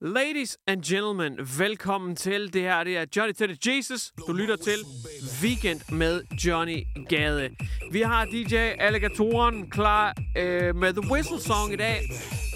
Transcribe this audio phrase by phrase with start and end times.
[0.00, 2.52] Ladies and gentlemen, velkommen til.
[2.52, 4.12] Det her det er Johnny Teddy Jesus.
[4.26, 4.78] Du lytter til
[5.42, 7.50] Weekend med Johnny Gade.
[7.92, 12.00] Vi har DJ Alligatoren klar øh, med The Whistle Song i dag.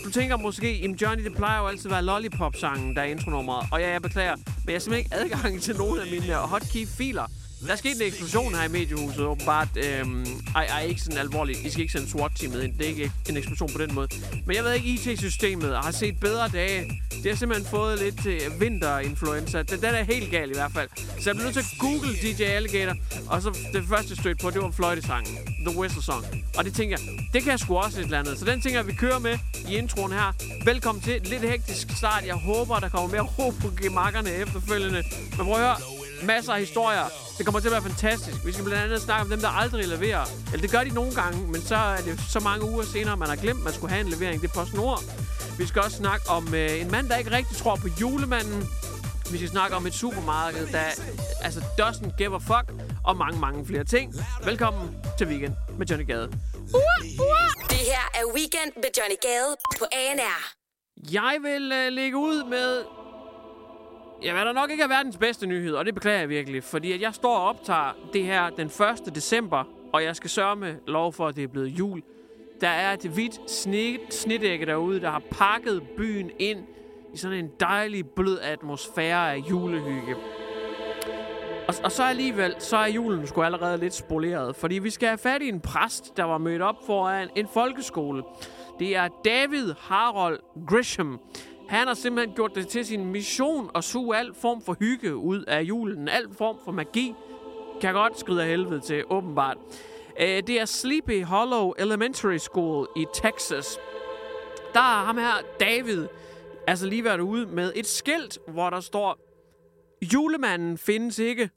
[0.05, 3.69] Du tænker måske, jamen Johnny, det plejer jo altid at være Lollipop-sangen, der er intronummeret.
[3.73, 7.27] Og ja, jeg beklager, men jeg har simpelthen ikke adgang til nogen af mine hotkey-filer.
[7.67, 9.69] Der skete en eksplosion her i mediehuset, åbenbart.
[9.77, 11.59] Øhm, ej, ej, ikke sådan alvorligt.
[11.59, 12.79] I skal ikke sende SWAT-teamet ind.
[12.79, 14.09] Det er ikke en eksplosion på den måde.
[14.47, 17.03] Men jeg ved ikke, IT-systemet har set bedre dage.
[17.23, 19.63] Det har simpelthen fået lidt øh, vinterinfluenza.
[19.63, 20.89] Den, den er helt gal i hvert fald.
[20.97, 22.95] Så jeg blev nødt til at google DJ Alligator.
[23.29, 25.37] Og så det første stødt på, det var fløjtesangen.
[25.67, 26.27] The Whistle Song.
[26.59, 28.39] Og det tænker jeg, det kan jeg sgu også et eller andet.
[28.39, 30.33] Så den tænker jeg, vi kører med i introen her.
[30.65, 31.21] Velkommen til.
[31.25, 32.27] Lidt hektisk start.
[32.27, 35.03] Jeg håber, der kommer mere ro på gemakkerne efterfølgende.
[35.37, 35.77] Men prøv at høre.
[36.23, 37.05] Masser af historier.
[37.39, 38.47] Det kommer til at være fantastisk.
[38.47, 40.25] Vi skal blandt andet snakke om dem, der aldrig leverer.
[40.53, 43.29] Eller det gør de nogle gange, men så er det så mange uger senere, man
[43.29, 44.43] har glemt, at man skulle have en levering.
[44.43, 45.03] Det er PostNord.
[45.63, 48.61] Vi skal også snakke om øh, en mand, der ikke rigtig tror på julemanden.
[49.33, 50.87] Vi skal snakke om et supermarked, der
[51.43, 52.67] altså doesn't give a fuck,
[53.05, 54.15] og mange, mange flere ting.
[54.45, 56.27] Velkommen til Weekend med Johnny Gade.
[57.73, 60.39] Det her er Weekend med Johnny Gade på ANR.
[61.13, 62.85] Jeg vil øh, lægge ud med...
[64.23, 66.93] Ja, hvad der nok ikke er verdens bedste nyhed, og det beklager jeg virkelig, fordi
[66.93, 69.15] at jeg står og optager det her den 1.
[69.15, 72.03] december, og jeg skal sørge med lov for, at det er blevet jul.
[72.63, 76.59] Der er et hvidt sne, snedække derude, der har pakket byen ind
[77.15, 80.17] i sådan en dejlig blød atmosfære af julehygge.
[81.69, 85.19] Og, og så alligevel, så er julen sgu allerede lidt spoleret, fordi vi skal have
[85.19, 88.23] fat i en præst, der var mødt op foran en folkeskole.
[88.79, 91.21] Det er David Harold Grisham.
[91.69, 95.45] Han har simpelthen gjort det til sin mission at suge al form for hygge ud
[95.45, 96.09] af julen.
[96.09, 97.15] Al form for magi
[97.81, 99.57] kan godt skride af helvede til, åbenbart.
[100.21, 103.79] Øh, det er Sleepy Hollow Elementary School i Texas.
[104.75, 106.07] Der er ham her, David,
[106.67, 109.19] altså lige været ude med et skilt, hvor der står,
[110.03, 111.51] Julemanden findes ikke.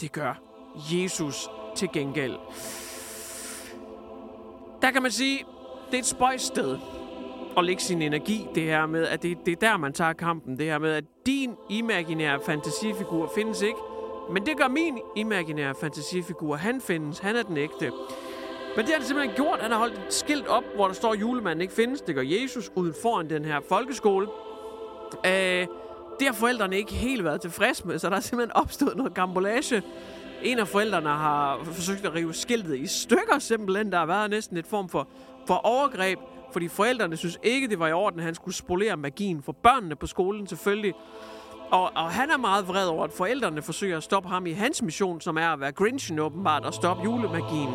[0.00, 0.42] Det gør
[0.92, 2.36] Jesus til gengæld.
[4.82, 5.44] Der kan man sige,
[5.90, 6.78] det er et spøjsted
[7.56, 10.58] at lægge sin energi, det her med, at det, det er der, man tager kampen.
[10.58, 13.78] Det her med, at din imaginære fantasifigur findes ikke,
[14.32, 16.56] men det gør min imaginære fantasifigur.
[16.56, 17.92] Han findes, han er den ægte.
[18.76, 19.60] Men det har det simpelthen gjort.
[19.60, 22.00] Han har holdt et skilt op, hvor der står, at julemanden ikke findes.
[22.00, 24.28] Det gør Jesus uden foran den her folkeskole.
[25.26, 25.66] Øh,
[26.18, 29.82] det har forældrene ikke helt været tilfredse med, så der er simpelthen opstået noget gambolage.
[30.42, 33.92] En af forældrene har forsøgt at rive skiltet i stykker simpelthen.
[33.92, 35.08] Der har været næsten et form for,
[35.46, 36.18] for overgreb,
[36.52, 39.96] fordi forældrene synes ikke, det var i orden, at han skulle spolere magien for børnene
[39.96, 40.94] på skolen selvfølgelig.
[41.70, 44.82] Og, og han er meget vred over, at forældrene forsøger at stoppe ham i hans
[44.82, 47.74] mission, som er at være Grinchen åbenbart og stoppe julemagien.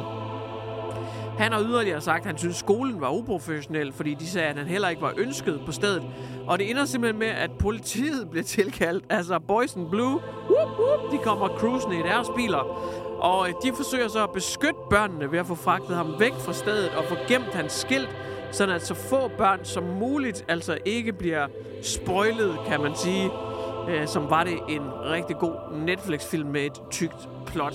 [1.38, 4.56] Han har yderligere sagt, at han synes, at skolen var uprofessionel, fordi de sagde, at
[4.56, 6.04] han heller ikke var ønsket på stedet.
[6.48, 9.06] Og det ender simpelthen med, at politiet bliver tilkaldt.
[9.10, 12.58] Altså Boys in Blue, whoop, whoop, de kommer cruisende i deres biler.
[13.20, 16.54] Og øh, de forsøger så at beskytte børnene ved at få fragtet ham væk fra
[16.54, 18.10] stedet og få gemt hans skilt,
[18.52, 21.48] sådan at så få børn som muligt altså ikke bliver
[21.84, 23.30] spoilet, kan man sige.
[23.90, 25.56] Øh, som var det en rigtig god
[25.86, 27.74] Netflix-film med et tykt plot.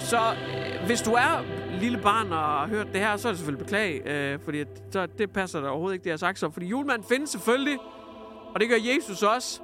[0.00, 1.44] Så øh, hvis du er
[1.80, 5.06] lille barn og har hørt det her, så er det selvfølgelig beklag, øh, fordi så,
[5.06, 6.50] det passer der overhovedet ikke, det jeg har sagt så.
[6.50, 7.78] Fordi julemanden findes selvfølgelig,
[8.54, 9.60] og det gør Jesus også,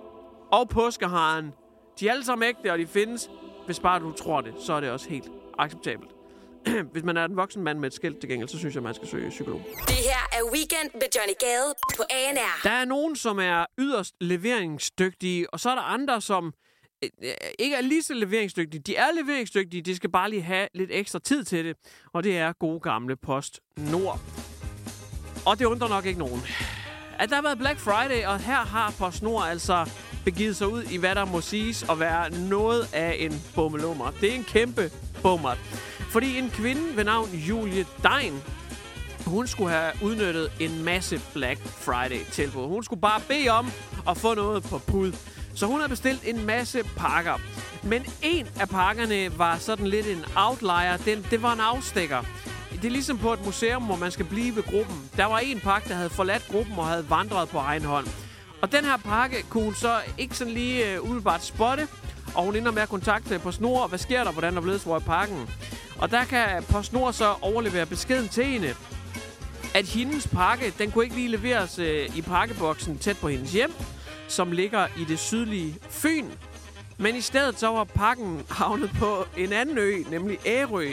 [0.53, 1.53] og påskeharen.
[2.01, 3.31] De er alle sammen ægte, og de findes.
[3.67, 6.11] Hvis bare du tror det, så er det også helt acceptabelt.
[6.93, 8.95] Hvis man er en voksen mand med et skilt til gengæld, så synes jeg, man
[8.95, 9.61] skal søge psykolog.
[9.87, 12.61] Det her er Weekend med Johnny Gade på ANR.
[12.63, 16.53] Der er nogen, som er yderst leveringsdygtige, og så er der andre, som
[17.05, 18.83] øh, øh, ikke er lige så leveringsdygtige.
[18.87, 21.77] De er leveringsdygtige, de skal bare lige have lidt ekstra tid til det.
[22.13, 24.21] Og det er gode gamle Post Nord.
[25.47, 26.41] Og det undrer nok ikke nogen.
[27.19, 29.91] At der har været Black Friday, og her har PostNord altså
[30.25, 34.11] begivet sig ud i, hvad der må siges at være noget af en bummelummer.
[34.21, 34.91] Det er en kæmpe
[35.23, 35.55] bummer.
[36.11, 38.43] Fordi en kvinde ved navn Julie Dein,
[39.27, 42.67] hun skulle have udnyttet en masse Black Friday-tilbud.
[42.67, 43.71] Hun skulle bare bede om
[44.09, 45.13] at få noget på pud.
[45.55, 47.35] Så hun har bestilt en masse pakker.
[47.83, 50.97] Men en af pakkerne var sådan lidt en outlier.
[50.97, 52.23] Den, det var en afstikker.
[52.73, 55.11] Det er ligesom på et museum, hvor man skal blive ved gruppen.
[55.17, 58.07] Der var en pakke, der havde forladt gruppen og havde vandret på egen hånd.
[58.63, 61.89] Og den her pakke kunne hun så ikke sådan lige uh, umiddelbart spotte.
[62.35, 63.87] Og hun ender med at kontakte snor.
[63.87, 64.33] Hvad sker der?
[64.33, 65.49] Hvordan er blevet hvor pakken?
[66.01, 68.75] Og der kan PostNord så overlevere beskeden til hende,
[69.75, 73.73] at hendes pakke, den kunne ikke lige leveres øh, i pakkeboksen tæt på hendes hjem,
[74.29, 76.27] som ligger i det sydlige Fyn.
[76.99, 80.89] Men i stedet så var pakken havnet på en anden ø, nemlig Ærø.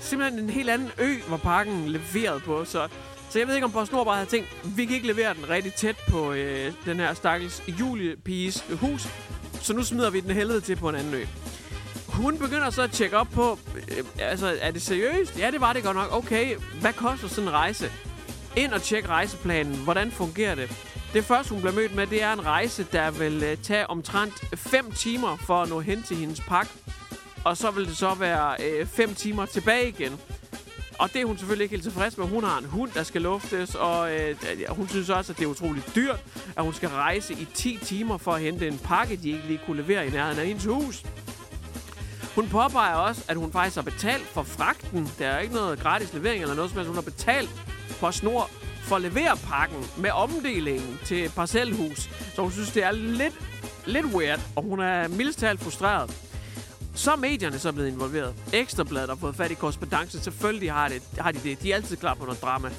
[0.00, 2.64] Simpelthen en helt anden ø, hvor pakken leveret på.
[2.64, 2.88] Så,
[3.30, 5.74] så jeg ved ikke, om PostNord bare havde tænkt, vi kan ikke levere den rigtig
[5.74, 9.08] tæt på øh, den her stakkels juliepiges hus.
[9.62, 11.24] Så nu smider vi den helvede til på en anden ø.
[12.20, 15.38] Hun begynder så at tjekke op på, øh, altså er det seriøst?
[15.38, 16.12] Ja, det var det godt nok.
[16.12, 17.92] Okay, hvad koster sådan en rejse?
[18.56, 19.76] Ind og tjek rejseplanen.
[19.76, 20.70] Hvordan fungerer det?
[21.12, 24.58] Det første, hun bliver mødt med, det er en rejse, der vil øh, tage omtrent
[24.58, 26.72] 5 timer for at nå hen til hendes pakke.
[27.44, 30.20] Og så vil det så være 5 øh, timer tilbage igen.
[30.98, 32.26] Og det er hun selvfølgelig ikke helt tilfreds med.
[32.26, 34.36] Hun har en hund, der skal luftes, og øh,
[34.68, 36.20] hun synes også, at det er utroligt dyrt,
[36.56, 39.60] at hun skal rejse i 10 timer for at hente en pakke, de ikke lige
[39.66, 41.02] kunne levere i nærheden af hendes hus.
[42.34, 45.10] Hun påpeger også, at hun faktisk har betalt for fragten.
[45.18, 46.88] Der er ikke noget gratis levering eller noget som helst.
[46.88, 47.50] Hun har betalt
[48.00, 48.50] på snor
[48.82, 52.10] for at levere pakken med omdelingen til parcelhus.
[52.34, 53.34] Så hun synes, det er lidt,
[53.86, 56.16] lidt weird, og hun er mildest talt frustreret.
[56.94, 58.34] Så er medierne så blevet involveret.
[58.52, 60.20] Ekstrabladet har fået fat i korrespondancen.
[60.20, 61.62] Selvfølgelig har, det, har de det.
[61.62, 62.70] De er altid klar på noget drama.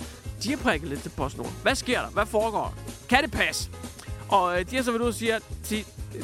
[0.43, 1.51] De har prikket lidt til PostNord.
[1.61, 2.09] Hvad sker der?
[2.09, 2.75] Hvad foregår?
[3.09, 3.69] Kan det passe?
[4.29, 5.83] Og øh, de har så været ude og siger, at de,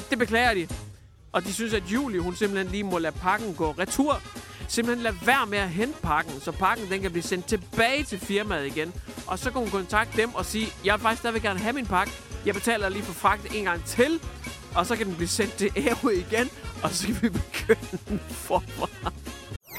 [0.09, 0.68] det beklager de.
[1.31, 4.21] Og de synes, at Julie, hun simpelthen lige må lade pakken gå retur.
[4.68, 8.19] Simpelthen lade være med at hente pakken, så pakken den kan blive sendt tilbage til
[8.19, 8.94] firmaet igen.
[9.27, 11.85] Og så kan hun kontakte dem og sige, jeg vil faktisk stadigvæk gerne have min
[11.85, 12.13] pakke.
[12.45, 14.21] Jeg betaler lige for fragt en gang til.
[14.75, 16.50] Og så kan den blive sendt til Ærø igen.
[16.83, 19.12] Og så kan vi begynde forfra.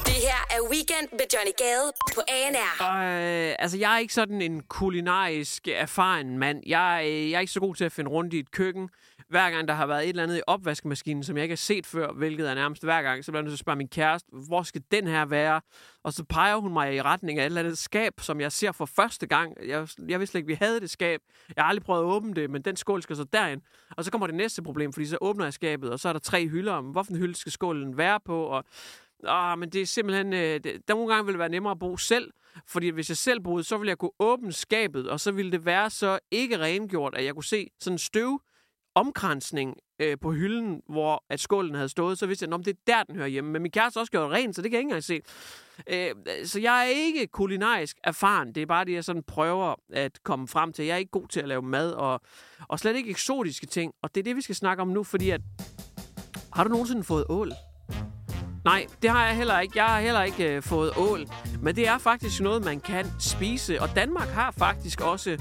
[0.06, 2.72] Det her er Weekend med Johnny Gade på ANR.
[2.80, 6.62] Øh, altså, jeg er ikke sådan en kulinarisk erfaren mand.
[6.66, 8.88] Jeg, øh, jeg er ikke så god til at finde rundt i et køkken.
[9.28, 11.86] Hver gang der har været et eller andet i opvaskemaskinen, som jeg ikke har set
[11.86, 14.28] før, hvilket er nærmest hver gang, så bliver jeg nødt til at spørge min kæreste,
[14.48, 15.60] hvor skal den her være?
[16.04, 18.72] Og så peger hun mig i retning af et eller andet skab, som jeg ser
[18.72, 19.56] for første gang.
[19.66, 21.20] Jeg, jeg vidste ikke, vi havde det skab.
[21.56, 23.60] Jeg har aldrig prøvet at åbne det, men den skål skal så derind.
[23.96, 26.20] Og så kommer det næste problem, fordi så åbner jeg skabet, og så er der
[26.20, 28.64] tre hylder om, hvorfor hylde skal skålen være på, og
[29.24, 30.32] Ah, men det er simpelthen...
[30.32, 32.32] Øh, det, der nogle gange vil det være nemmere at bo selv,
[32.66, 35.64] fordi hvis jeg selv boede, så ville jeg kunne åbne skabet, og så ville det
[35.64, 38.40] være så ikke rengjort, at jeg kunne se sådan støv
[38.94, 42.80] omkransning øh, på hylden, hvor at skålen havde stået, så vidste jeg, at det er
[42.86, 43.50] der, den hører hjemme.
[43.50, 45.20] Men min kæreste også gjort rent, så det kan jeg ikke engang se.
[45.88, 48.54] Øh, så jeg er ikke kulinarisk erfaren.
[48.54, 50.84] Det er bare det, jeg sådan prøver at komme frem til.
[50.84, 52.20] Jeg er ikke god til at lave mad, og,
[52.68, 53.92] og slet ikke eksotiske ting.
[54.02, 55.40] Og det er det, vi skal snakke om nu, fordi at...
[56.52, 57.52] Har du nogensinde fået ål?
[58.68, 59.72] Nej, det har jeg heller ikke.
[59.76, 61.26] Jeg har heller ikke øh, fået ål.
[61.62, 63.82] Men det er faktisk noget, man kan spise.
[63.82, 65.36] Og Danmark har faktisk også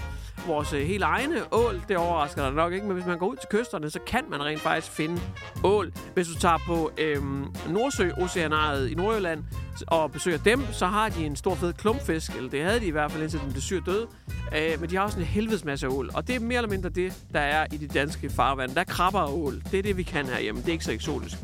[0.45, 1.81] vores øh, helt egne ål.
[1.87, 4.45] Det overrasker dig nok ikke, men hvis man går ud til kysterne, så kan man
[4.45, 5.21] rent faktisk finde
[5.63, 5.91] ål.
[6.13, 7.23] Hvis du tager på øh,
[7.69, 9.43] Nordsø-oceanariet i Nordjylland
[9.87, 12.91] og besøger dem, så har de en stor fed klumpfisk, eller det havde de i
[12.91, 14.07] hvert fald indtil den blev syr død.
[14.55, 16.89] Øh, men de har også en helvedes masse ål, og det er mere eller mindre
[16.89, 18.75] det, der er i de danske farvand.
[18.75, 19.61] Der er krabber og ål.
[19.71, 20.61] Det er det, vi kan herhjemme.
[20.61, 21.37] Det er ikke så eksotisk.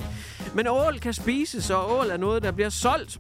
[0.56, 3.20] Men ål kan spises, og ål er noget, der bliver solgt.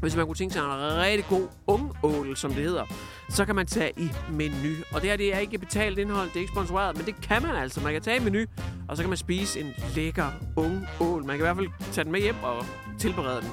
[0.00, 2.84] Hvis man kunne tænke sig en rigtig god ung ål, som det hedder,
[3.30, 4.74] så kan man tage i menu.
[4.92, 7.42] Og det her det er ikke betalt indhold, det er ikke sponsoreret, men det kan
[7.42, 7.80] man altså.
[7.80, 8.44] Man kan tage i menu,
[8.88, 10.26] og så kan man spise en lækker
[10.56, 11.24] ung ål.
[11.24, 12.66] Man kan i hvert fald tage den med hjem og
[12.98, 13.50] tilberede den.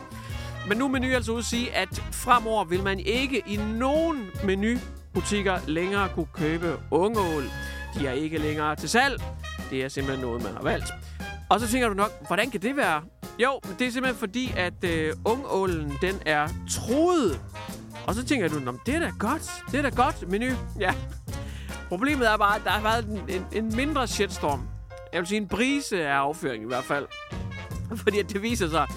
[0.68, 4.30] Men nu er menu altså ude at sige, at fremover vil man ikke i nogen
[4.44, 7.44] menubutikker længere kunne købe ungeål.
[8.00, 9.22] De er ikke længere til salg.
[9.70, 10.94] Det er simpelthen noget, man har valgt.
[11.50, 13.02] Og så tænker du nok, hvordan kan det være?
[13.40, 17.42] Jo, det er simpelthen fordi, at øh, ungålen, den er troet.
[18.08, 19.52] Og så tænker du, det er da godt.
[19.72, 20.46] Det er da godt menu.
[20.80, 20.94] Ja.
[21.90, 24.68] Problemet er bare, at der har været en, en, en mindre shitstorm.
[25.14, 27.08] Jeg vil sige en brise af afføring i hvert fald.
[28.04, 28.88] Fordi at det viser sig,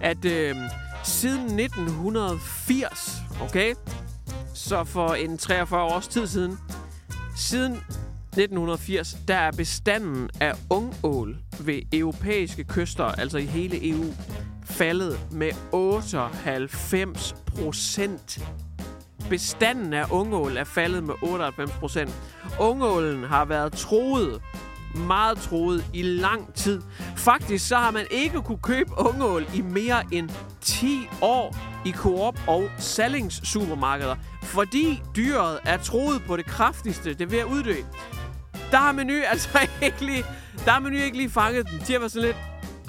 [0.00, 0.56] at øh,
[1.04, 3.74] siden 1980, okay,
[4.54, 6.58] så for en 43 års tid siden,
[7.36, 14.04] siden 1980, der er bestanden af ungål ved europæiske kyster, altså i hele EU,
[14.64, 18.48] faldet med 98 procent.
[19.28, 22.10] bestanden af ungål er faldet med 98 procent.
[22.60, 24.42] Ungålen har været troet
[24.94, 26.82] meget troet i lang tid.
[27.16, 30.30] Faktisk så har man ikke kunne købe ungål i mere end
[30.62, 37.20] 10 år i Coop og Sallings supermarkeder, fordi dyret er troet på det kraftigste, det
[37.20, 37.76] er ved at uddø.
[38.70, 40.24] Der har menu altså ikke lige,
[40.64, 41.78] der har menu ikke lige fanget den.
[41.86, 42.36] De har været sådan lidt,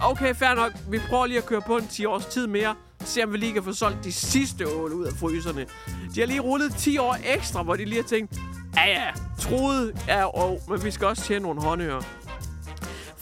[0.01, 3.23] okay, fair nok, vi prøver lige at køre på en 10 års tid mere, se
[3.23, 5.65] om vi lige kan få solgt de sidste ål ud af fryserne.
[6.15, 8.35] De har lige rullet 10 år ekstra, hvor de lige har tænkt,
[8.75, 9.07] ja ja,
[9.39, 12.01] troet er og, men vi skal også tjene nogle håndører.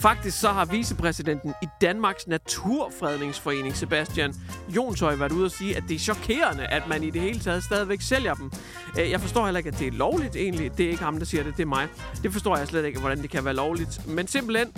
[0.02, 4.34] Faktisk så har vicepræsidenten i Danmarks Naturfredningsforening, Sebastian
[4.76, 7.64] Jonshøj, været ude og sige, at det er chokerende, at man i det hele taget
[7.64, 8.50] stadigvæk sælger dem.
[8.98, 10.78] Øh, jeg forstår heller ikke, at det er lovligt egentlig.
[10.78, 11.88] Det er ikke ham, der siger det, det er mig.
[12.22, 14.06] Det forstår jeg slet ikke, hvordan det kan være lovligt.
[14.06, 14.72] Men simpelthen,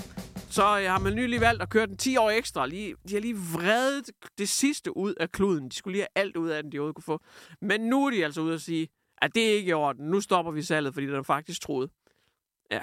[0.50, 2.66] så øh, har man nylig valgt at køre den 10 år ekstra.
[2.66, 5.69] Lige, de har lige vredet det sidste ud af kluden.
[5.69, 7.21] De skulle lige have alt ud af den, de overhovedet kunne få.
[7.61, 8.88] Men nu er de altså ude og sige,
[9.23, 10.07] at det er ikke i orden.
[10.07, 11.90] Nu stopper vi salget, fordi den er faktisk troet.
[12.71, 12.81] Ja,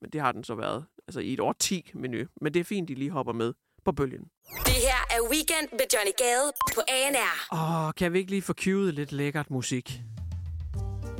[0.00, 0.84] men det har den så været.
[1.08, 2.24] Altså i et år 10 menu.
[2.40, 3.52] Men det er fint, de lige hopper med
[3.84, 4.20] på bølgen.
[4.64, 7.86] Det her er Weekend med Johnny Gade på ANR.
[7.86, 10.00] Åh, kan vi ikke lige få cued lidt lækkert musik?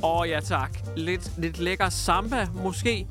[0.03, 0.77] Åh ja tak.
[0.95, 3.07] Lidt, lidt lækker samba måske.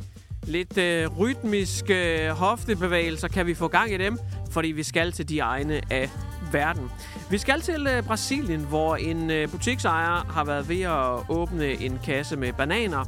[0.46, 3.28] Lidt øh, rytmiske øh, hoftebevægelser.
[3.28, 4.18] Kan vi få gang i dem?
[4.50, 6.10] Fordi vi skal til de egne af
[6.52, 6.90] verden.
[7.30, 11.98] Vi skal til øh, Brasilien, hvor en øh, butiksejer har været ved at åbne en
[12.04, 13.04] kasse med bananer.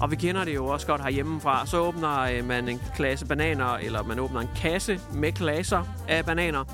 [0.00, 1.66] Og vi kender det jo også godt herhjemmefra.
[1.66, 6.24] Så åbner øh, man en klasse bananer, eller man åbner en kasse med klasser af
[6.24, 6.64] bananer.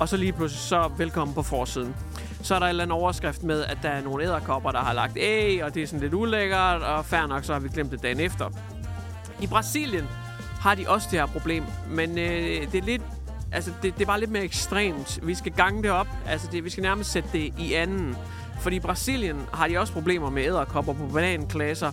[0.00, 1.94] Og så lige pludselig så velkommen på forsiden.
[2.42, 4.92] Så er der en eller anden overskrift med, at der er nogle æderkopper, der har
[4.92, 7.90] lagt æg, og det er sådan lidt ulækkert, og fair nok, så har vi glemt
[7.90, 8.50] det dagen efter.
[9.40, 10.04] I Brasilien
[10.60, 13.02] har de også det her problem, men øh, det er lidt
[13.52, 15.20] altså, det, det er bare lidt mere ekstremt.
[15.22, 16.06] Vi skal gange det op.
[16.26, 18.16] Altså, det, vi skal nærmest sætte det i anden.
[18.60, 21.92] Fordi i Brasilien har de også problemer med æderkopper på bananklasser.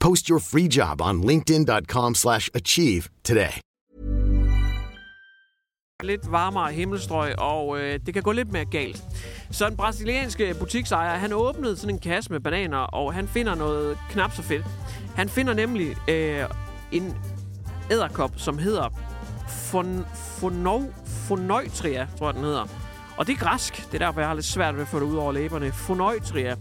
[0.00, 3.60] Post your free job on linkedin.com/achieve slash achieve today.
[6.02, 9.02] lidt varmere himmelstrøg, og øh, det kan gå lidt mere galt.
[9.50, 13.54] Så en brasiliansk øh, butiksejer, han åbnede sådan en kasse med bananer, og han finder
[13.54, 14.64] noget knap så fedt.
[15.16, 16.44] Han finder nemlig øh,
[16.92, 17.16] en
[17.90, 18.88] æderkop, som hedder
[19.48, 22.66] Fon, Fonov, Fonoitria, tror jeg, den hedder.
[23.16, 23.86] Og det er græsk.
[23.92, 25.72] Det er derfor, jeg har lidt svært ved at få det ud over læberne.
[25.72, 26.56] Fonoitria.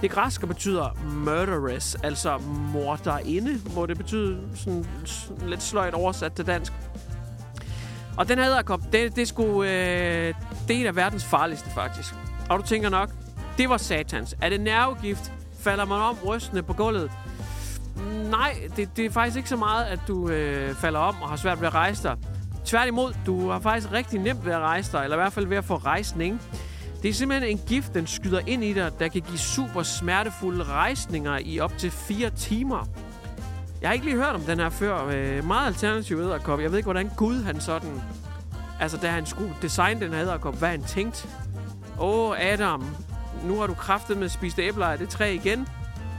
[0.00, 2.38] Det græske betyder murderess, altså
[2.72, 4.86] morderinde, må det betyde sådan,
[5.46, 6.72] lidt sløjt oversat til dansk.
[8.16, 10.34] Og den her æderkop, det, det, skulle, øh,
[10.68, 12.14] det er en af verdens farligste, faktisk.
[12.50, 13.10] Og du tænker nok,
[13.58, 14.36] det var satans.
[14.42, 15.32] Er det nervegift?
[15.60, 17.10] Falder man om rystende på gulvet?
[18.30, 21.36] Nej, det, det er faktisk ikke så meget, at du øh, falder om og har
[21.36, 22.16] svært ved at rejse dig.
[22.64, 25.56] Tværtimod, du har faktisk rigtig nemt ved at rejse dig, eller i hvert fald ved
[25.56, 26.42] at få rejsning.
[27.02, 30.64] Det er simpelthen en gift, den skyder ind i dig, der kan give super smertefulde
[30.64, 32.86] rejsninger i op til 4 timer.
[33.80, 35.06] Jeg har ikke lige hørt om den her før.
[35.06, 36.60] Øh, meget alternativ æderkop.
[36.60, 38.02] Jeg ved ikke, hvordan Gud han sådan...
[38.80, 41.28] Altså, da han skulle designe den her æderkop, hvad han tænkte.
[42.00, 42.84] Åh, Adam,
[43.44, 45.68] nu har du kraftet med spist spise æbler af det træ igen.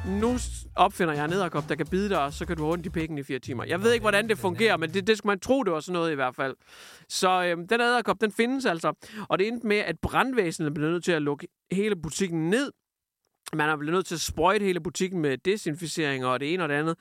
[0.07, 0.37] Nu
[0.75, 2.89] opfinder jeg en æderkop, der kan bide dig, og så kan du have ondt i
[2.89, 3.63] pikken i fire timer.
[3.63, 5.93] Jeg ved ikke, hvordan det fungerer, men det, det skulle man tro, det var sådan
[5.93, 6.55] noget i hvert fald.
[7.09, 8.93] Så øhm, den æderkop, den findes altså.
[9.29, 12.71] Og det endte med, at brandvæsenet blev nødt til at lukke hele butikken ned.
[13.53, 16.69] Man er blevet nødt til at sprøjte hele butikken med desinficering og det ene og
[16.69, 16.97] det andet.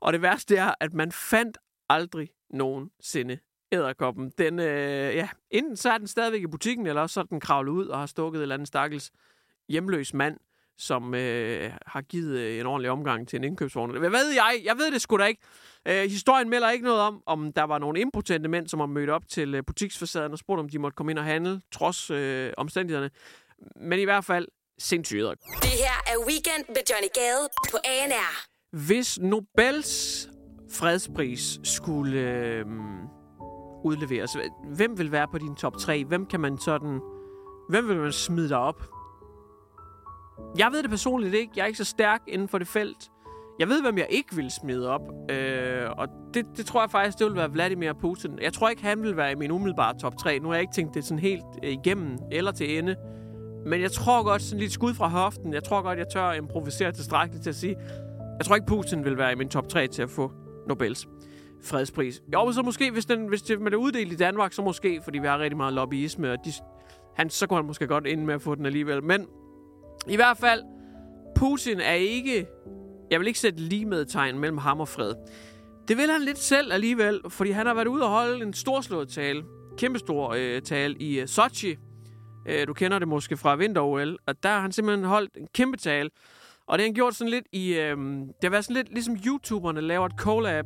[0.00, 3.38] Og det værste er, at man fandt aldrig nogensinde
[3.72, 4.32] æderkoppen.
[4.38, 7.40] Den, øh, ja, enten så er den stadigvæk i butikken, eller også så er den
[7.40, 9.10] kravlet ud og har stukket et eller andet stakkels
[9.68, 10.36] hjemløs mand,
[10.78, 13.98] som øh, har givet øh, en ordentlig omgang til en indkøbsvogn.
[13.98, 14.60] Hvad ved jeg?
[14.64, 15.42] Jeg ved det sgu da ikke.
[15.88, 19.10] Øh, historien melder ikke noget om, om der var nogle impotente mænd, som har mødt
[19.10, 22.52] op til øh, butiksfacaden og spurgt, om de måtte komme ind og handle, trods øh,
[22.56, 23.10] omstændighederne.
[23.76, 25.22] Men i hvert fald sindssygt.
[25.62, 28.46] Det her er Weekend med Johnny Gade på ANR.
[28.86, 30.28] Hvis Nobels
[30.72, 32.64] fredspris skulle øh,
[33.84, 34.36] udleveres,
[34.76, 36.04] hvem vil være på din top 3?
[36.04, 37.00] Hvem kan man sådan...
[37.68, 38.97] Hvem vil man smide dig op?
[40.58, 41.52] Jeg ved det personligt ikke.
[41.56, 43.10] Jeg er ikke så stærk inden for det felt.
[43.58, 45.30] Jeg ved, hvem jeg ikke vil smide op.
[45.30, 48.38] Øh, og det, det tror jeg faktisk, det vil være Vladimir Putin.
[48.42, 50.38] Jeg tror ikke, han vil være i min umiddelbare top 3.
[50.38, 52.96] Nu har jeg ikke tænkt det sådan helt øh, igennem eller til ende.
[53.66, 56.92] Men jeg tror godt, sådan lidt skud fra hoften, jeg tror godt, jeg tør improvisere
[56.92, 57.76] tilstrækkeligt til at sige,
[58.38, 60.32] jeg tror ikke, Putin vil være i min top 3 til at få
[60.68, 61.08] Nobels
[61.64, 62.22] fredspris.
[62.32, 65.18] Jo, så måske, hvis, den, hvis det, man er uddelt i Danmark, så måske, fordi
[65.18, 66.52] vi har rigtig meget lobbyisme, og de,
[67.16, 69.04] han, så kunne han måske godt ind med at få den alligevel.
[69.04, 69.26] Men
[70.08, 70.62] i hvert fald,
[71.36, 72.46] Putin er ikke...
[73.10, 75.14] Jeg vil ikke sætte lige med tegn mellem ham og fred.
[75.88, 79.08] Det vil han lidt selv alligevel, fordi han har været ude og holde en storslået
[79.08, 79.44] tale,
[79.78, 81.76] kæmpestor øh, tale i øh, Sochi.
[82.48, 85.76] Øh, du kender det måske fra vinter-OL, og der har han simpelthen holdt en kæmpe
[85.76, 86.10] tale.
[86.66, 87.74] Og det har han gjort sådan lidt i...
[87.74, 90.64] Øh, det har været sådan lidt ligesom YouTuberne laver et collab.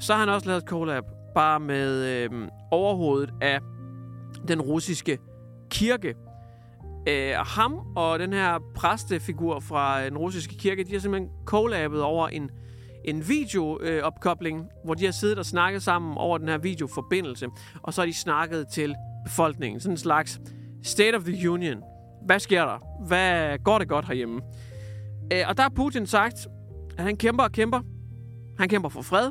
[0.00, 1.04] Så har han også lavet et collab,
[1.34, 2.30] bare med øh,
[2.70, 3.60] overhovedet af
[4.48, 5.18] den russiske
[5.70, 6.14] kirke.
[7.08, 12.02] Øh, ham og den her præstefigur fra øh, den russiske kirke, de har simpelthen collabet
[12.02, 12.50] over en,
[13.04, 17.48] en videoopkobling, øh, hvor de har siddet og snakket sammen over den her videoforbindelse,
[17.82, 18.94] og så har de snakket til
[19.24, 19.80] befolkningen.
[19.80, 20.40] Sådan en slags
[20.82, 21.82] State of the Union.
[22.26, 23.04] Hvad sker der?
[23.06, 24.40] Hvad går det godt herhjemme?
[25.32, 26.46] Øh, og der har Putin sagt,
[26.98, 27.80] at han kæmper og kæmper.
[28.58, 29.30] Han kæmper for fred,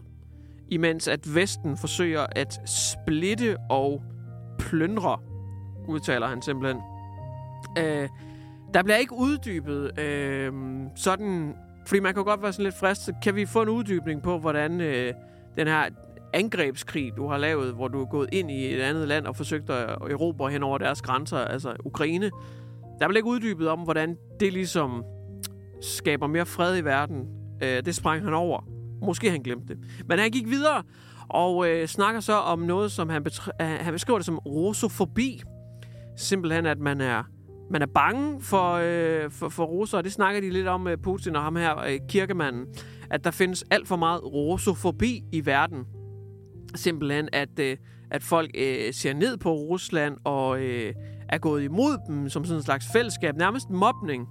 [0.69, 4.03] imens at Vesten forsøger at splitte og
[4.59, 5.19] plyndre,
[5.87, 6.81] udtaler han simpelthen.
[7.77, 8.10] Øh,
[8.74, 10.51] der bliver ikke uddybet øh,
[10.96, 11.55] sådan...
[11.88, 13.15] Fordi man kan godt være sådan lidt fristet.
[13.24, 15.13] Kan vi få en uddybning på, hvordan øh,
[15.58, 15.89] den her
[16.34, 19.70] angrebskrig, du har lavet, hvor du er gået ind i et andet land og forsøgt
[19.70, 22.32] at erobre hen over deres grænser, altså Ukraine.
[23.00, 25.03] Der blev ikke uddybet om, hvordan det ligesom
[25.82, 27.27] skaber mere fred i verden.
[27.63, 28.67] Øh, det sprang han over.
[29.01, 29.77] Måske han glemte det.
[30.08, 30.84] Men han gik videre
[31.29, 35.41] og øh, snakker så om noget, som han, betr- han beskriver det som rosofobi.
[36.17, 37.24] Simpelthen, at man er
[37.72, 40.98] man er bange for, øh, for, for roser, og det snakker de lidt om med
[40.98, 42.65] Putin og ham her, øh, kirkemanden,
[43.10, 45.86] at der findes alt for meget rosofobi i verden.
[46.75, 47.77] Simpelthen, at, øh,
[48.12, 50.93] at folk øh, ser ned på Rusland og øh,
[51.29, 53.38] er gået imod dem som sådan en slags fællesskab.
[53.38, 54.27] Nærmest mobning.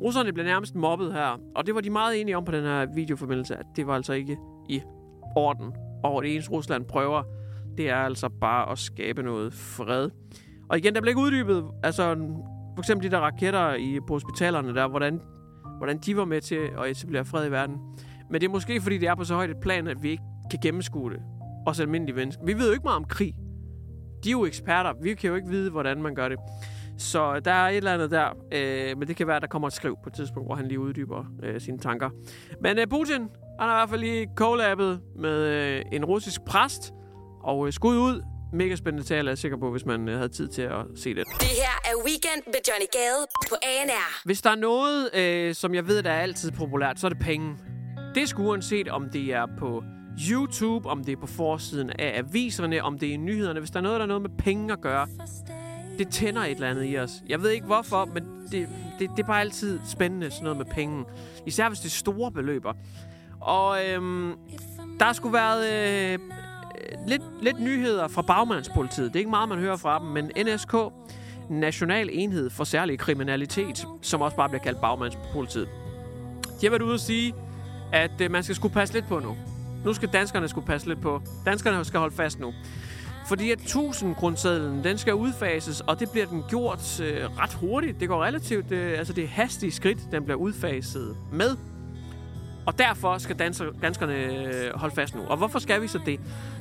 [0.00, 2.86] Russerne blev nærmest mobbet her, og det var de meget enige om på den her
[2.94, 4.36] videoformidling, at det var altså ikke
[4.68, 4.82] i
[5.36, 5.72] orden.
[6.04, 7.22] Og det eneste Rusland prøver,
[7.78, 10.10] det er altså bare at skabe noget fred.
[10.68, 12.16] Og igen, der blev ikke uddybet, altså
[12.76, 15.20] for eksempel de der raketter i, på hospitalerne der, hvordan,
[15.78, 17.76] hvordan de var med til at etablere fred i verden.
[18.30, 20.22] Men det er måske, fordi det er på så højt et plan, at vi ikke
[20.50, 21.22] kan gennemskue det.
[21.66, 22.44] Os almindelige mennesker.
[22.44, 23.34] Vi ved jo ikke meget om krig.
[24.24, 24.92] De er jo eksperter.
[25.02, 26.38] Vi kan jo ikke vide, hvordan man gør det.
[26.98, 28.28] Så der er et eller andet der.
[28.52, 30.68] Øh, men det kan være, at der kommer et skriv på et tidspunkt, hvor han
[30.68, 32.10] lige uddyber øh, sine tanker.
[32.60, 33.20] Men øh, Putin,
[33.60, 36.92] han har i hvert fald lige collabet med øh, en russisk præst.
[37.42, 40.28] Og øh, skud ud mega spændende tale, er jeg sikker på, hvis man øh, havde
[40.28, 41.24] tid til at se det.
[41.40, 44.22] Det her er Weekend med Johnny Gade på ANR.
[44.24, 47.18] Hvis der er noget, øh, som jeg ved, der er altid populært, så er det
[47.18, 47.56] penge.
[48.14, 49.84] Det er sgu uanset, om det er på
[50.30, 53.60] YouTube, om det er på forsiden af aviserne, om det er i nyhederne.
[53.60, 55.08] Hvis der er noget, der er noget med penge at gøre,
[55.98, 57.10] det tænder et eller andet i os.
[57.28, 60.66] Jeg ved ikke hvorfor, men det, det, det er bare altid spændende, sådan noget med
[60.66, 61.04] penge.
[61.46, 62.72] Især hvis det er store beløber.
[63.40, 64.34] Og øhm,
[65.00, 65.72] der skulle været
[66.12, 66.18] øh,
[67.06, 69.06] lidt, lidt nyheder fra bagmandspolitiet.
[69.06, 70.74] Det er ikke meget, man hører fra dem, men NSK,
[71.50, 75.68] National Enhed for Særlig Kriminalitet, som også bare bliver kaldt bagmandspolitiet.
[76.60, 77.34] De har været ude at sige,
[77.92, 79.36] at øh, man skal skulle passe lidt på nu.
[79.84, 81.22] Nu skal danskerne skulle passe lidt på.
[81.44, 82.54] Danskerne skal holde fast nu.
[83.28, 88.00] Fordi at 1000 grundsedlen, den skal udfases, og det bliver den gjort øh, ret hurtigt.
[88.00, 91.56] Det går relativt, øh, altså det er hastige skridt, den bliver udfaset med.
[92.66, 95.22] Og derfor skal danser, danskerne øh, holde fast nu.
[95.22, 96.20] Og hvorfor skal vi så det?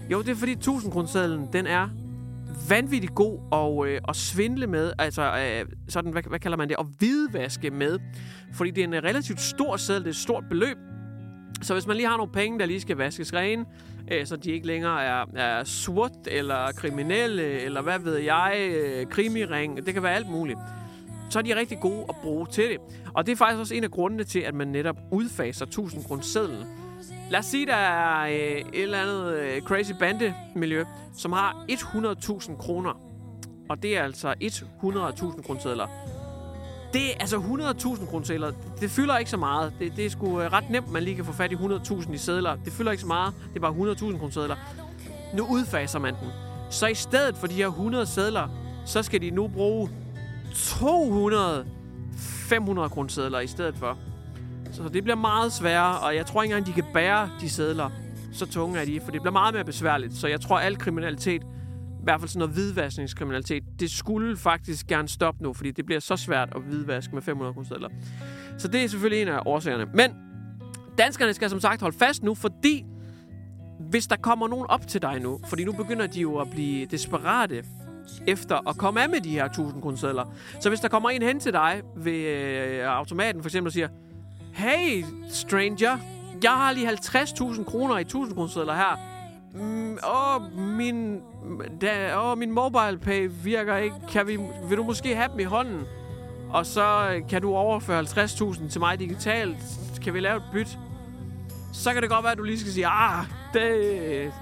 [0.10, 1.90] Jo, det er fordi 1000 grundsedlen, den er
[2.70, 6.76] vanvittigt god og, øh, at svindle med, altså øh, sådan, hvad, hvad kalder man det,
[6.80, 8.00] at hvidvaske med.
[8.54, 10.78] Fordi det er en øh, relativt stor seddel, det er et stort beløb.
[11.62, 13.66] Så hvis man lige har nogle penge, der lige skal vaskes rene,
[14.12, 19.06] øh, så de ikke længere er, er sort eller kriminelle, eller hvad ved jeg, øh,
[19.06, 20.60] krimiring, det kan være alt muligt
[21.30, 22.78] så er de rigtig gode at bruge til det.
[23.14, 26.68] Og det er faktisk også en af grundene til, at man netop udfaser 1000 grundsedlen.
[27.32, 30.84] Lad os sige, der er øh, et eller andet øh, crazy bande-miljø,
[31.18, 33.02] som har 100.000 kroner.
[33.70, 34.34] Og det er altså
[34.84, 35.88] 100.000 grundsedler.
[36.94, 38.52] Det er altså 100.000 grundsedler.
[38.80, 39.74] Det fylder ikke så meget.
[39.80, 42.18] Det, det er sgu øh, ret nemt, man lige kan få fat i 100.000 i
[42.18, 42.56] sedler.
[42.56, 43.34] Det fylder ikke så meget.
[43.54, 44.56] Det er bare 100.000 grundsedler.
[45.34, 46.30] Nu udfaser man den.
[46.70, 48.48] Så i stedet for de her 100 sedler,
[48.86, 49.90] så skal de nu bruge
[50.56, 51.66] 200
[52.18, 53.98] 500 kroner i stedet for.
[54.72, 57.90] Så det bliver meget sværere, og jeg tror ikke engang, de kan bære de sædler.
[58.34, 60.14] Så tunge er de, for det bliver meget mere besværligt.
[60.14, 65.08] Så jeg tror, al kriminalitet, i hvert fald sådan noget hvidvaskningskriminalitet, det skulle faktisk gerne
[65.08, 67.90] stoppe nu, fordi det bliver så svært at hvidvaske med 500 kroner
[68.58, 69.86] Så det er selvfølgelig en af årsagerne.
[69.94, 70.12] Men
[70.98, 72.86] danskerne skal som sagt holde fast nu, fordi
[73.80, 76.86] hvis der kommer nogen op til dig nu, fordi nu begynder de jo at blive
[76.86, 77.64] desperate
[78.28, 80.26] efter at komme af med de her 1000 kroner
[80.60, 83.88] Så hvis der kommer en hen til dig ved øh, automaten for eksempel og siger,
[84.54, 85.98] Hey, stranger,
[86.44, 89.16] jeg har lige 50.000 kroner i 1000 kroner her.
[89.54, 91.22] Mm, åh, min,
[91.82, 93.96] da, åh, min mobile pay virker ikke.
[94.12, 94.40] Kan vi,
[94.70, 95.82] vil du måske have dem i hånden?
[96.50, 99.58] Og så øh, kan du overføre 50.000 til mig digitalt.
[100.04, 100.78] Kan vi lave et byt?
[101.74, 104.34] Så kan det godt være, at du lige skal sige, ah, det,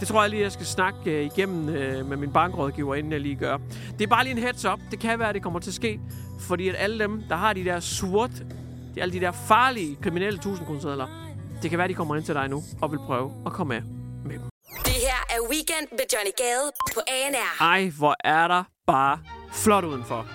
[0.00, 3.20] det tror jeg lige, jeg skal snakke uh, igennem uh, med min bankrådgiver, inden jeg
[3.20, 3.56] lige gør.
[3.98, 4.80] Det er bare lige en heads up.
[4.90, 6.00] Det kan være, at det kommer til at ske.
[6.40, 8.30] Fordi at alle dem, der har de der sort,
[8.94, 11.06] de, alle de der farlige kriminelle 1000 kroner
[11.62, 13.82] det kan være, de kommer ind til dig nu og vil prøve at komme af
[14.24, 14.48] med dem.
[14.84, 17.62] Det her er Weekend med Johnny Gade på ANR.
[17.62, 19.18] Ej, hvor er der bare
[19.52, 20.26] flot udenfor.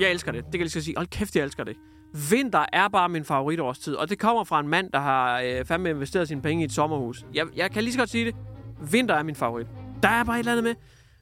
[0.00, 0.44] Jeg elsker det.
[0.44, 0.96] Det kan jeg lige sige.
[0.96, 1.76] Hold kæft, jeg elsker det.
[2.30, 5.90] Vinter er bare min favoritårstid, og det kommer fra en mand, der har øh, fandme
[5.90, 7.24] investeret sine penge i et sommerhus.
[7.34, 8.34] Jeg, jeg kan lige så godt sige det.
[8.92, 9.66] Vinter er min favorit.
[10.02, 10.74] Der er bare et eller andet med,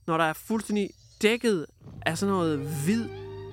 [0.06, 0.90] når der er fuldstændig
[1.22, 1.66] dækket
[2.06, 3.04] af sådan noget hvid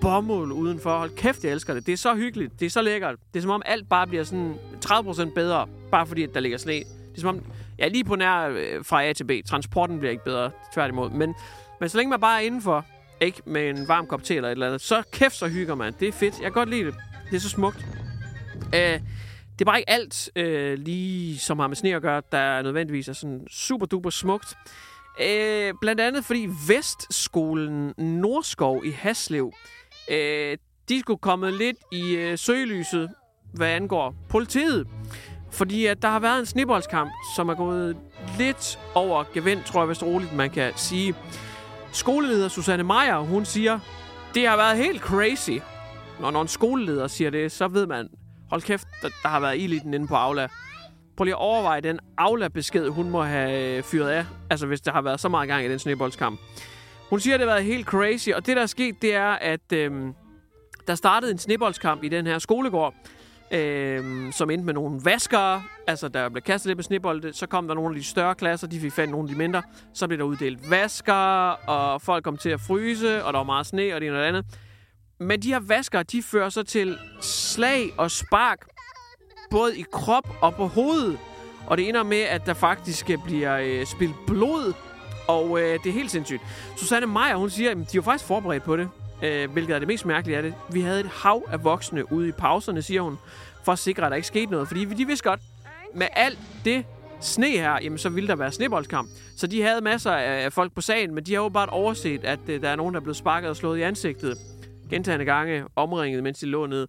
[0.02, 0.98] bomuld udenfor.
[0.98, 1.86] Hold kæft, jeg elsker det.
[1.86, 2.60] Det er så hyggeligt.
[2.60, 3.16] Det er så lækkert.
[3.34, 6.58] Det er som om alt bare bliver sådan 30% bedre, bare fordi at der ligger
[6.58, 6.74] sne.
[6.74, 6.86] Det
[7.18, 7.44] er som om,
[7.80, 9.32] ja, lige på nær øh, fra A til B.
[9.48, 11.10] Transporten bliver ikke bedre, tværtimod.
[11.10, 11.36] Men,
[11.80, 12.86] men så længe man bare er indenfor,
[13.22, 15.94] ikke med en varm kop te eller et eller andet, så kæft, så hygger man.
[16.00, 16.34] Det er fedt.
[16.34, 16.96] Jeg kan godt lide det.
[17.30, 17.86] Det er så smukt.
[18.76, 19.00] Øh,
[19.60, 23.08] det er bare ikke alt, øh, lige som har med sne at gøre, der nødvendigvis
[23.08, 24.58] er sådan super duper smukt.
[25.22, 29.54] Øh, blandt andet fordi Vestskolen Nordskov i Haslev,
[30.12, 30.58] øh,
[30.90, 33.10] de skulle komme lidt i øh, søgelyset,
[33.54, 34.88] hvad angår politiet.
[35.52, 37.98] Fordi at der har været en sniboldskamp, som er gået
[38.38, 41.16] lidt over gevind, tror jeg vist roligt, man kan sige.
[41.92, 43.80] Skoleleder Susanne Meyer, hun siger,
[44.34, 45.60] det har været helt crazy.
[46.20, 48.10] Når, når en skoleleder siger det, så ved man,
[48.50, 50.48] hold kæft, der, der har været ild i den inde på Aula.
[51.18, 54.26] Prøv lige at overveje den Aula-besked, hun må have øh, fyret af.
[54.50, 56.40] Altså, hvis der har været så meget gang i den sneboldskamp.
[57.10, 59.30] Hun siger, at det har været helt crazy, og det, der er sket, det er,
[59.30, 60.14] at øhm,
[60.88, 62.94] der startede en sneboldskamp i den her skolegård,
[63.52, 67.68] øhm, som endte med nogle vaskere, altså der blev kastet lidt med snebolde, så kom
[67.68, 69.62] der nogle af de større klasser, de fik fandt nogle af de mindre,
[69.94, 73.66] så blev der uddelt vaskere, og folk kom til at fryse, og der var meget
[73.66, 74.46] sne, og det ene og det andet.
[75.20, 78.68] Men de her vasker, de fører så til slag og spark,
[79.50, 81.20] både i krop og på hovedet.
[81.68, 84.74] Og det ender med, at der faktisk øh, bliver øh, spildt blod
[85.28, 86.42] og øh, det er helt sindssygt.
[86.78, 88.90] Susanne Meyer, hun siger, at de var faktisk forberedt på det.
[89.24, 90.54] Øh, hvilket er det mest mærkelige af det.
[90.72, 93.18] Vi havde et hav af voksne ude i pauserne, siger hun,
[93.64, 94.68] for at sikre, at der ikke skete noget.
[94.68, 95.40] Fordi de vidste godt,
[95.96, 96.86] med alt det
[97.22, 99.10] sne her, jamen så ville der være sneboldskamp.
[99.38, 102.62] Så de havde masser af folk på sagen, men de har åbenbart overset, at øh,
[102.62, 104.38] der er nogen, der er blevet sparket og slået i ansigtet
[104.90, 106.88] gentagende gange, omringet, mens de lå nede.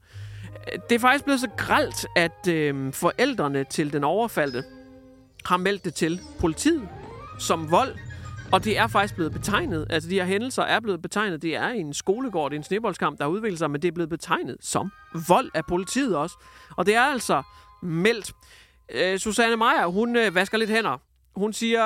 [0.89, 4.65] Det er faktisk blevet så gralt, at øh, forældrene til den overfaldte
[5.45, 6.89] har meldt det til politiet
[7.39, 7.95] som vold,
[8.53, 11.69] og det er faktisk blevet betegnet, altså de her hændelser er blevet betegnet, det er
[11.69, 14.57] en skolegård, det er en sneboldskamp, der har udviklet sig, men det er blevet betegnet
[14.61, 14.93] som
[15.29, 16.37] vold af politiet også.
[16.77, 17.43] Og det er altså
[17.83, 18.33] meldt.
[18.95, 20.99] Øh, Susanne Meyer, hun øh, vasker lidt hænder.
[21.37, 21.83] Hun siger,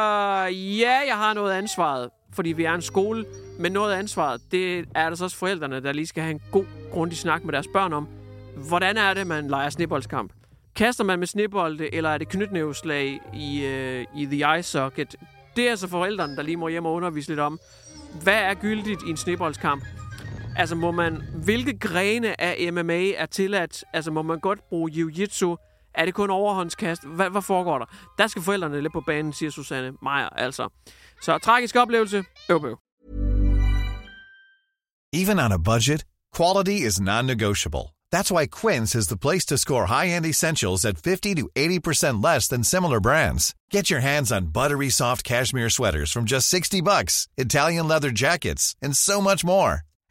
[0.47, 3.25] ja, jeg har noget ansvaret, fordi vi er en skole,
[3.59, 6.65] men noget af ansvaret, det er altså også forældrene, der lige skal have en god,
[6.93, 8.09] grundig snak med deres børn om.
[8.69, 10.33] Hvordan er det, man leger sneboldskamp?
[10.77, 15.17] Kaster man med snebolde, eller er det knytnæveslag i, øh, i the eye socket?
[15.57, 17.61] Det er altså forældrene, der lige må hjem og undervise lidt om,
[18.23, 19.85] hvad er gyldigt i en sneboldskamp?
[20.57, 23.85] Altså må man, hvilke grene af MMA er tilladt?
[23.93, 25.57] Altså må man godt bruge jiu-jitsu?
[25.95, 27.07] Er det kun overhåndskast?
[27.07, 27.87] Hvad, hvad foregår der?
[28.19, 30.69] Der skal forældrene lidt på banen, siger Susanne Meyer altså.
[31.23, 32.25] Så tragisk oplevelse.
[32.51, 32.79] Øv, øv.
[35.13, 36.05] Even on a budget,
[36.37, 37.95] quality is non-negotiable.
[38.15, 42.49] That's why Quince is the place to score high-end essentials at 50 to 80% less
[42.49, 43.55] than similar brands.
[43.71, 48.77] Get your hands on buttery soft cashmere sweaters from just 60 bucks, Italian leather jackets,
[48.83, 49.83] and so much more.